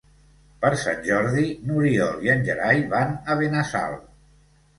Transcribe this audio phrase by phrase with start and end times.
[0.61, 3.97] Per Sant Jordi n'Oriol i en Gerai van a Benassal.